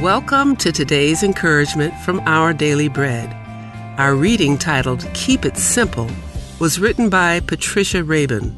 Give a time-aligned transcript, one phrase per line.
[0.00, 3.30] Welcome to today's encouragement from Our Daily Bread.
[3.98, 6.08] Our reading titled Keep It Simple
[6.58, 8.50] was written by Patricia Rabin.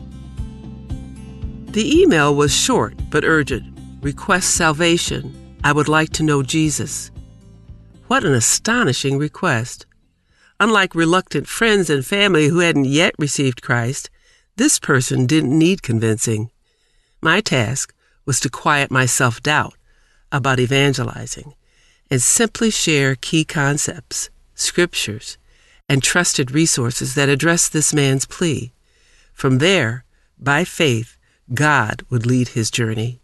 [1.72, 3.76] The email was short but urgent.
[4.02, 5.34] Request salvation.
[5.64, 7.10] I would like to know Jesus.
[8.06, 9.84] What an astonishing request.
[10.60, 14.10] Unlike reluctant friends and family who hadn't yet received Christ,
[14.58, 16.52] this person didn't need convincing.
[17.20, 17.92] My task
[18.26, 19.74] was to quiet my self doubt
[20.32, 21.54] about evangelizing
[22.10, 25.38] and simply share key concepts, scriptures,
[25.88, 28.72] and trusted resources that address this man's plea.
[29.32, 30.04] From there,
[30.38, 31.16] by faith,
[31.54, 33.20] God would lead his journey.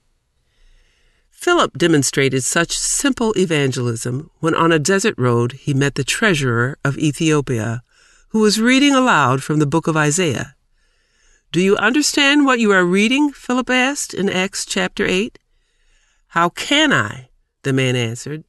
[1.30, 6.98] Philip demonstrated such simple evangelism when on a desert road he met the treasurer of
[6.98, 7.82] Ethiopia,
[8.30, 10.54] who was reading aloud from the book of Isaiah.
[11.52, 13.32] Do you understand what you are reading?
[13.32, 15.38] Philip asked in Acts chapter 8.
[16.28, 17.28] How can I?
[17.62, 18.44] the man answered,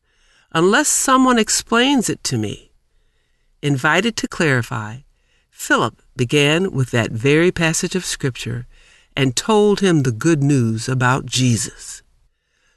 [0.54, 2.72] unless someone explains it to me.
[3.62, 5.00] Invited to clarify,
[5.50, 8.68] Philip began with that very passage of Scripture
[9.16, 12.02] and told him the good news about Jesus.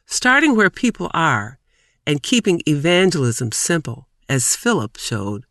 [0.07, 1.59] Starting where people are
[2.07, 5.45] and keeping evangelism simple, as Philip showed,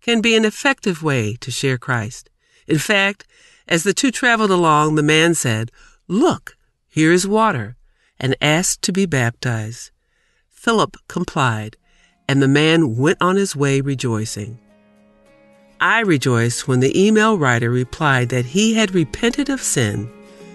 [0.00, 2.30] can be an effective way to share Christ.
[2.68, 3.24] In fact,
[3.66, 5.72] as the two traveled along, the man said,
[6.06, 6.56] Look,
[6.88, 7.76] here is water,
[8.18, 9.90] and asked to be baptized.
[10.50, 11.76] Philip complied,
[12.28, 14.58] and the man went on his way rejoicing.
[15.80, 20.10] I rejoiced when the email writer replied that he had repented of sin,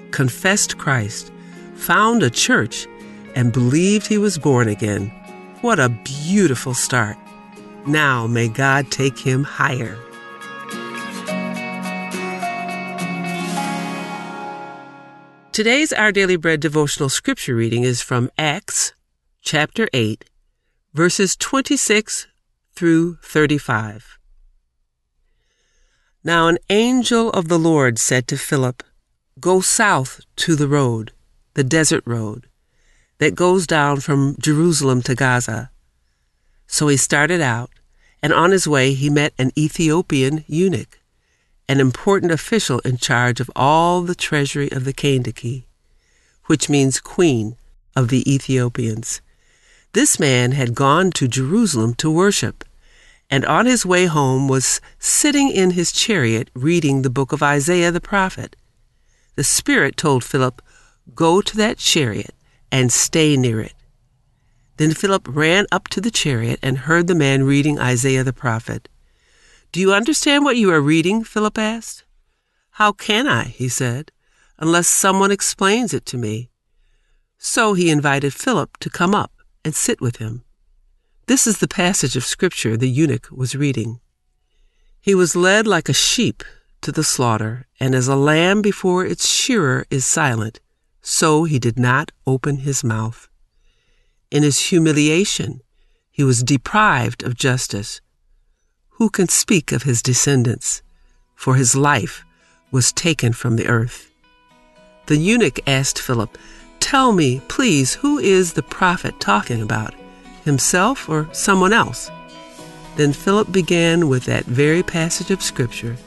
[0.09, 1.31] confessed Christ,
[1.75, 2.87] found a church,
[3.35, 5.07] and believed he was born again.
[5.61, 7.17] What a beautiful start.
[7.85, 9.97] Now may God take him higher.
[15.51, 18.93] Today's Our Daily Bread devotional scripture reading is from Acts
[19.41, 20.23] chapter 8,
[20.93, 22.27] verses 26
[22.73, 24.17] through 35.
[26.23, 28.81] Now an angel of the Lord said to Philip,
[29.41, 31.11] Go south to the road,
[31.55, 32.47] the desert road
[33.17, 35.69] that goes down from Jerusalem to Gaza.
[36.65, 37.71] So he started out,
[38.23, 41.00] and on his way he met an Ethiopian eunuch,
[41.71, 45.63] an important official in charge of all the treasury of the Kandake,
[46.47, 47.55] which means queen
[47.95, 49.21] of the Ethiopians.
[49.93, 52.65] This man had gone to Jerusalem to worship,
[53.29, 57.89] and on his way home was sitting in his chariot reading the book of Isaiah
[57.89, 58.57] the prophet.
[59.37, 60.61] The Spirit told Philip,
[61.15, 62.35] Go to that chariot
[62.69, 63.75] and stay near it.
[64.75, 68.89] Then Philip ran up to the chariot and heard the man reading Isaiah the prophet.
[69.71, 71.23] Do you understand what you are reading?
[71.23, 72.03] Philip asked.
[72.71, 74.11] How can I, he said,
[74.59, 76.49] unless someone explains it to me?
[77.37, 79.31] So he invited Philip to come up
[79.63, 80.43] and sit with him.
[81.27, 84.01] This is the passage of Scripture the eunuch was reading.
[84.99, 86.43] He was led like a sheep
[86.81, 90.59] to the slaughter, and as a lamb before its shearer is silent,
[91.01, 93.29] so he did not open his mouth.
[94.29, 95.61] In his humiliation,
[96.11, 98.01] he was deprived of justice.
[99.01, 100.83] Who can speak of his descendants?
[101.33, 102.23] For his life
[102.69, 104.11] was taken from the earth.
[105.07, 106.37] The eunuch asked Philip,
[106.79, 109.95] Tell me, please, who is the prophet talking about?
[110.45, 112.11] Himself or someone else?
[112.95, 115.97] Then Philip began with that very passage of Scripture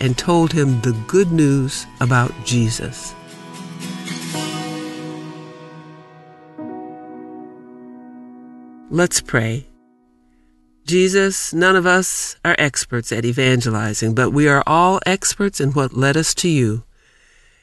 [0.00, 3.14] and told him the good news about Jesus.
[8.90, 9.68] Let's pray.
[10.84, 15.96] Jesus, none of us are experts at evangelizing, but we are all experts in what
[15.96, 16.84] led us to you.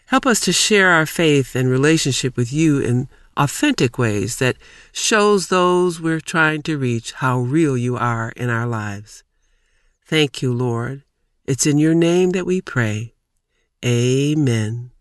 [0.08, 4.58] Help us to share our faith and relationship with you in authentic ways that
[4.92, 9.24] shows those we're trying to reach how real you are in our lives.
[10.06, 11.04] Thank you, Lord.
[11.46, 13.14] It's in your name that we pray.
[13.86, 14.92] Amen.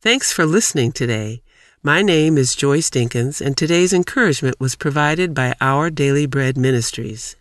[0.00, 1.42] Thanks for listening today.
[1.86, 7.36] My name is Joyce Dinkins, and today's encouragement was provided by Our Daily Bread Ministries.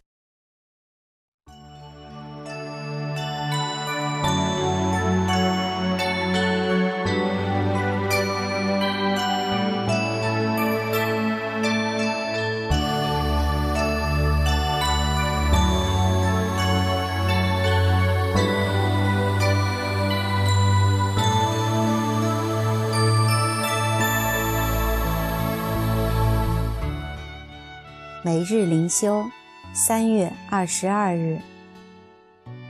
[28.25, 29.29] 每日灵修，
[29.71, 31.37] 三月二十二日。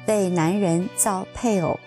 [0.05, 1.79] 为男人造配偶，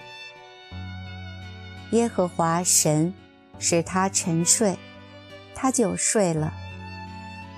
[1.90, 3.12] 耶和华神
[3.58, 4.78] 使他沉睡，
[5.54, 6.54] 他就睡了。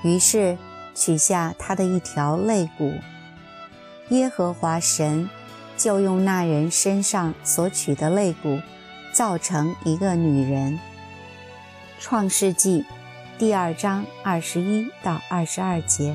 [0.02, 0.58] 于是
[0.96, 2.92] 取下他的一条肋骨。
[4.08, 5.30] 耶和华神
[5.76, 8.58] 就用那人身上所取的肋骨，
[9.12, 10.76] 造成一个女人。
[12.00, 12.84] 创世纪
[13.40, 16.14] 第二章二十一到二十二节。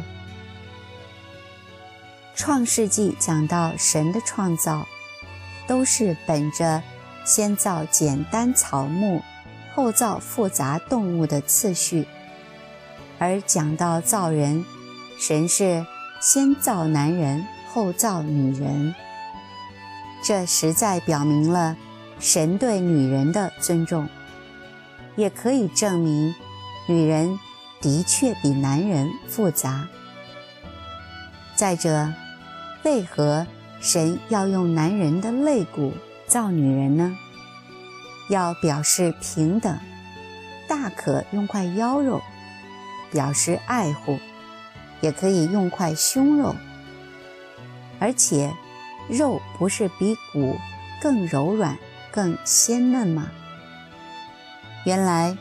[2.36, 4.86] 创世纪讲到神的创造，
[5.66, 6.84] 都是本着
[7.26, 9.24] 先造简单草木，
[9.74, 12.06] 后造复杂动物的次序。
[13.18, 14.64] 而讲到造人，
[15.20, 15.84] 神是
[16.22, 17.44] 先造男人，
[17.74, 18.94] 后造女人。
[20.24, 21.76] 这实在表明了
[22.20, 24.08] 神对女人的尊重，
[25.16, 26.36] 也可以证明
[26.88, 27.40] 女人
[27.82, 29.88] 的确比男人复杂。
[31.56, 32.14] 再者，
[32.84, 33.48] 为何
[33.80, 35.94] 神要用男人的肋骨
[36.28, 37.16] 造女人呢？
[38.30, 39.78] 要表示平等，
[40.68, 42.22] 大可用块腰肉。
[43.12, 44.20] 表示爱护，
[45.00, 46.54] 也可以用块胸肉，
[47.98, 48.52] 而且
[49.08, 50.58] 肉不是比骨
[51.02, 51.78] 更柔软、
[52.12, 53.32] 更鲜嫩吗？
[54.86, 55.38] 原来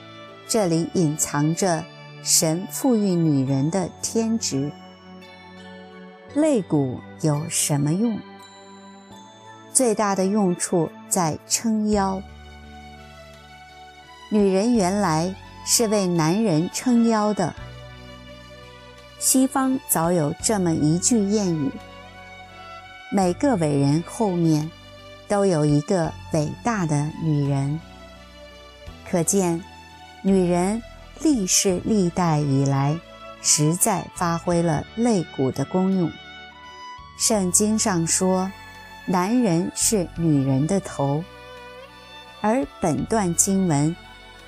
[0.54, 1.84] 这里隐藏着
[2.22, 4.70] 神赋予女人的天职。
[6.32, 8.16] 肋骨有什么用？
[9.72, 12.22] 最大的用处在撑腰。
[14.28, 15.34] 女人原来
[15.66, 17.52] 是为男人撑腰的。
[19.18, 21.68] 西方早有这么一句谚语
[23.10, 24.70] ：“每个伟人后面
[25.26, 27.80] 都有一个伟大的女人。”
[29.10, 29.60] 可见，
[30.26, 30.82] 女人
[31.20, 32.98] 历世历代以来
[33.42, 36.10] 实在发挥了肋骨的功用。
[37.18, 38.50] 圣经上说
[39.04, 41.22] ：“男人是女人的头。”
[42.40, 43.94] 而本段经文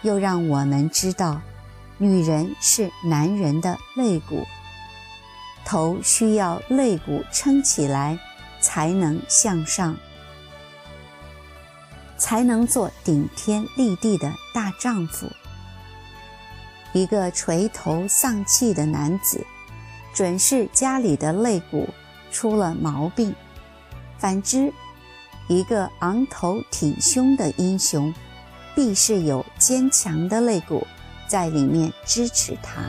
[0.00, 1.43] 又让我们知道，
[1.99, 4.46] 女人是男人的肋骨。
[5.67, 8.19] 头需要肋骨撑起来，
[8.61, 9.94] 才能向上，
[12.17, 15.31] 才能做顶天立地的大丈夫。
[16.96, 19.44] 一个垂头丧气的男子，
[20.14, 21.87] 准是家里的肋骨
[22.32, 23.34] 出了毛病；
[24.16, 24.72] 反之，
[25.46, 28.14] 一个昂头挺胸的英雄，
[28.75, 30.87] 必是有坚强的肋骨
[31.28, 32.81] 在里面支持他。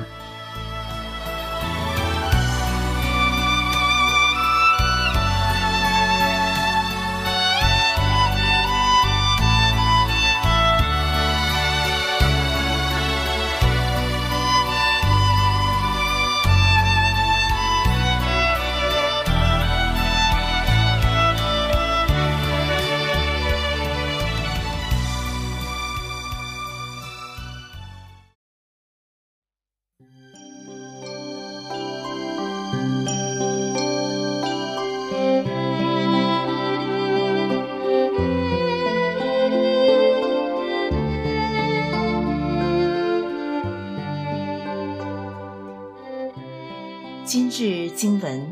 [47.97, 48.39] 经文，《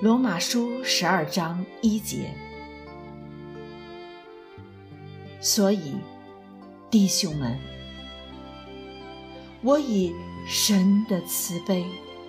[0.00, 2.32] 罗马书》十二章一节。
[5.38, 5.96] 所以，
[6.90, 7.58] 弟兄们，
[9.60, 10.14] 我以
[10.46, 11.84] 神的慈悲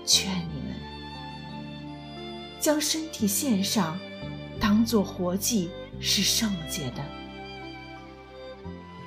[0.05, 0.75] 劝你们，
[2.59, 3.97] 将身体献上，
[4.59, 5.69] 当作活祭，
[6.01, 7.01] 是圣洁的，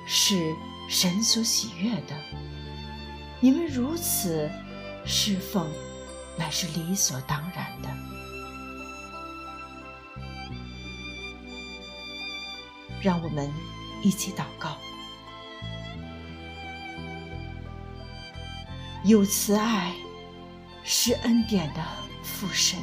[0.07, 0.55] 是
[0.89, 2.15] 神所喜悦的。
[3.39, 4.49] 你们如此。
[5.07, 5.69] 侍奉
[6.37, 7.89] 乃是理所当然的。
[13.01, 13.51] 让我们
[14.01, 14.77] 一起祷告：
[19.03, 19.93] 有慈爱，
[20.83, 21.83] 是恩典的
[22.23, 22.79] 父神，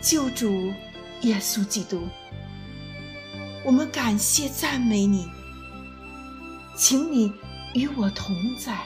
[0.00, 0.72] 救主
[1.20, 2.08] 耶稣基督。
[3.64, 5.28] 我们感谢赞美你，
[6.76, 7.32] 请你
[7.74, 8.80] 与我同在。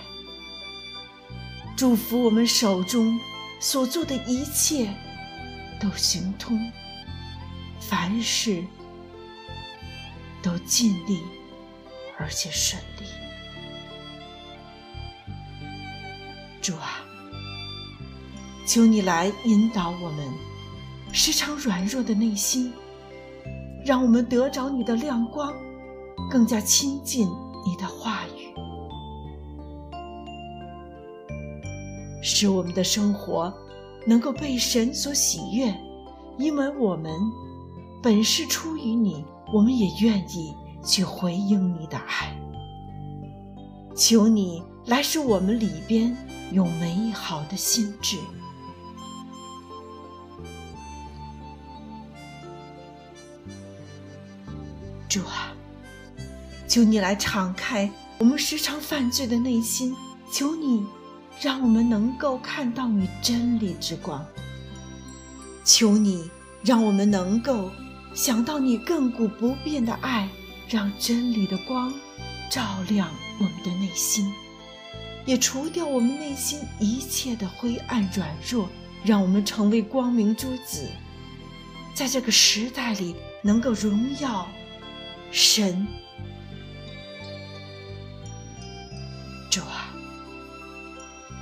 [1.76, 3.18] 祝福我们手中
[3.58, 4.88] 所做的一切
[5.80, 6.56] 都行通，
[7.80, 8.64] 凡事
[10.40, 11.20] 都尽力
[12.16, 13.06] 而且顺利。
[16.62, 17.02] 主啊，
[18.66, 20.32] 求你来引导我们
[21.12, 22.72] 时常软弱的内心，
[23.84, 25.52] 让我们得着你的亮光，
[26.30, 27.28] 更加亲近
[27.66, 28.43] 你的话语。
[32.24, 33.52] 使我们的生活
[34.06, 35.72] 能够被神所喜悦，
[36.38, 37.12] 因为我们
[38.02, 42.34] 本是出于你，我们也愿意去回应你的爱。
[43.94, 46.16] 求你来使我们里边
[46.50, 48.16] 有美好的心智。
[55.08, 55.52] 主啊，
[56.66, 57.88] 求你来敞开
[58.18, 59.94] 我们时常犯罪的内心，
[60.32, 60.84] 求你
[61.40, 64.24] 让我们能够看到你真理之光。
[65.64, 66.30] 求你
[66.62, 67.70] 让我们能够
[68.14, 70.28] 想到你亘古不变的爱，
[70.68, 71.92] 让真理的光
[72.50, 74.32] 照亮我们的内心，
[75.24, 78.68] 也除掉我们内心一切的灰暗软弱，
[79.04, 80.86] 让我们成为光明之子，
[81.94, 84.46] 在这个时代里能够荣耀
[85.30, 85.86] 神。
[89.50, 89.93] 主啊，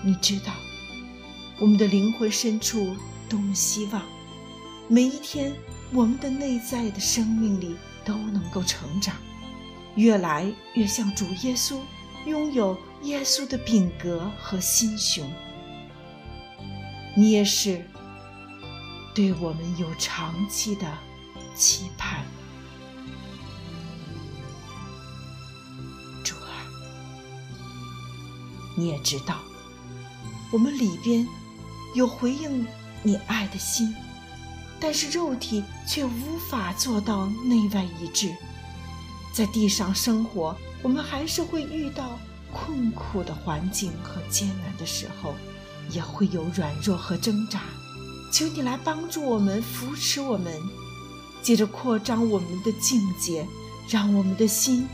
[0.04, 0.52] 你知道
[1.60, 2.96] 我们的灵魂深处。
[3.28, 4.02] 多么希望
[4.88, 5.54] 每一天，
[5.90, 9.16] 我们的内在的生命里都能够成长，
[9.94, 11.80] 越来越像主耶稣，
[12.26, 15.26] 拥有耶稣的品格和心胸。
[17.16, 17.82] 你也是
[19.14, 20.86] 对我们有长期的
[21.54, 22.26] 期盼，
[26.22, 26.52] 主儿，
[28.76, 29.38] 你也知道，
[30.52, 31.26] 我们里边
[31.94, 32.64] 有回应。
[33.04, 33.92] 你爱的心，
[34.78, 38.32] 但是肉体却无法做到内外一致。
[39.34, 42.16] 在地上生活，我们还是会遇到
[42.52, 45.34] 困苦的环境和艰难的时候，
[45.90, 47.62] 也会有软弱和挣扎。
[48.32, 50.52] 求你来帮助我们，扶持我们，
[51.42, 53.44] 接着扩张我们的境界，
[53.88, 54.86] 让我们的心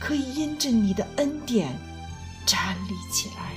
[0.00, 1.78] 可以因着你的恩典
[2.46, 3.49] 站立起来。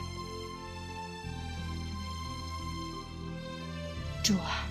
[4.23, 4.65] 主啊，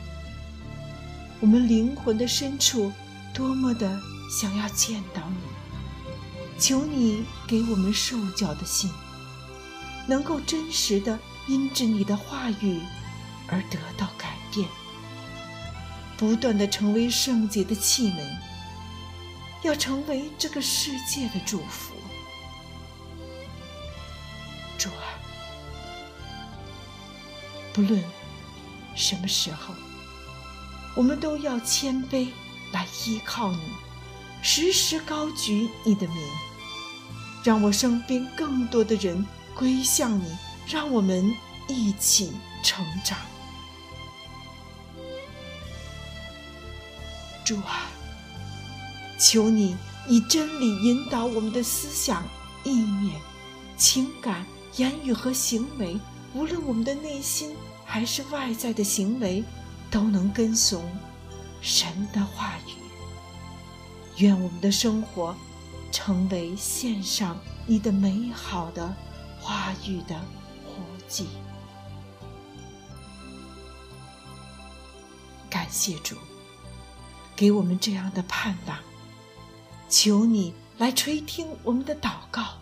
[1.39, 2.91] 我们灵魂的深处
[3.35, 8.91] 多么的想要见到你，求你给我们受教的心，
[10.09, 12.81] 能够真实的因着你的话语
[13.47, 14.67] 而得到改变，
[16.17, 18.25] 不断的成为圣洁的器皿，
[19.63, 21.95] 要成为这个世界的祝福。
[24.79, 25.13] 主啊，
[27.75, 28.03] 不论。
[28.95, 29.75] 什么时候，
[30.95, 32.29] 我们都要谦卑
[32.73, 33.61] 来依靠你，
[34.43, 36.17] 时时高举你的名，
[37.43, 41.35] 让我身边更多的人归向你，让我们
[41.69, 42.33] 一起
[42.63, 43.19] 成长。
[47.45, 47.91] 主啊，
[49.19, 52.23] 求你以真理引导我们的思想、
[52.63, 53.21] 意念、
[53.77, 54.47] 情感、
[54.77, 55.99] 言语和行为，
[56.35, 57.57] 无论我们的内心。
[57.93, 59.45] 还是外在的行为，
[59.91, 60.83] 都能跟从
[61.61, 62.73] 神的话语。
[64.17, 65.37] 愿我们的生活
[65.91, 68.97] 成为献上你的美好的
[69.39, 70.19] 话语的
[70.65, 71.27] 活祭。
[75.51, 76.17] 感谢主，
[77.37, 78.79] 给我们这样的盼望。
[79.91, 82.55] 求你来垂听我们的祷告。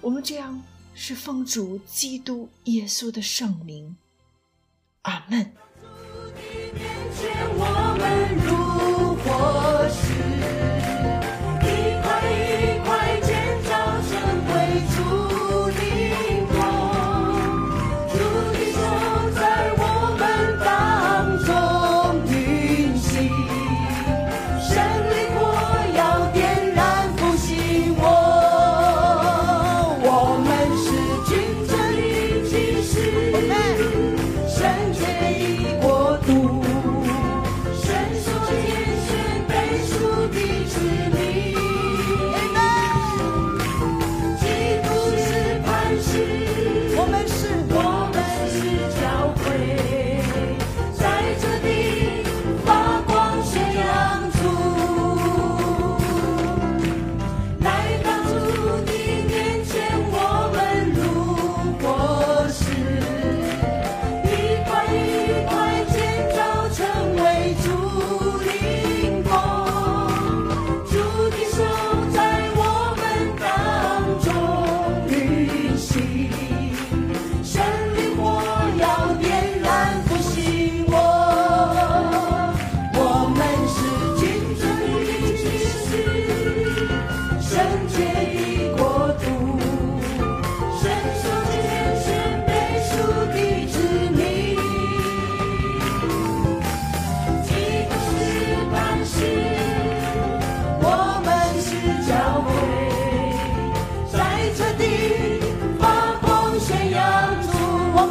[0.00, 0.62] 我们这样
[0.94, 3.94] 是奉主基督耶稣的圣名。
[5.06, 5.56] 阿门。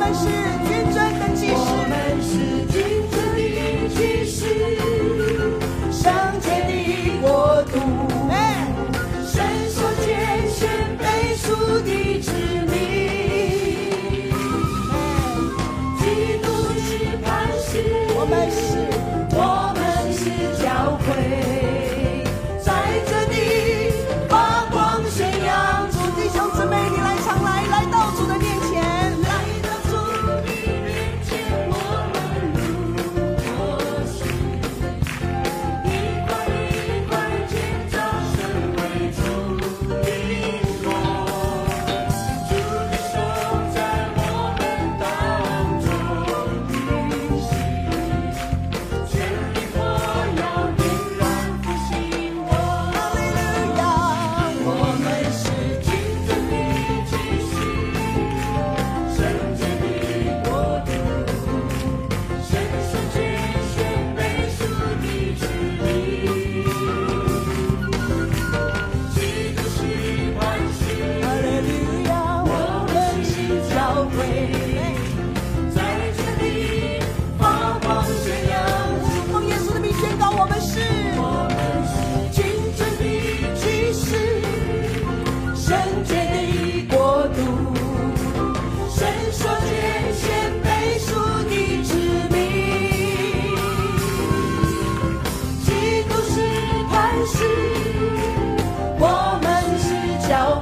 [0.06, 0.55] 还是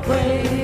[0.02, 0.63] 是